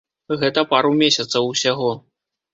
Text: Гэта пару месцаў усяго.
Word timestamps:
Гэта 0.43 0.63
пару 0.71 0.91
месцаў 1.03 1.43
усяго. 1.53 1.91